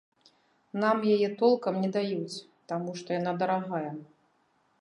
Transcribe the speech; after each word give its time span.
Нам 0.83 0.97
яе 1.15 1.29
толкам 1.43 1.77
не 1.85 1.89
даюць, 1.97 2.41
таму 2.73 2.97
што 3.03 3.07
яна 3.21 3.31
дарагая. 3.45 3.91